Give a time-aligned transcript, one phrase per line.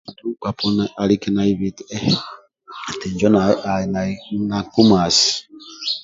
[0.35, 2.07] Nkpa poni alike naibi eti ehh
[3.05, 3.85] injo nau ali
[4.51, 5.29] na nkumasi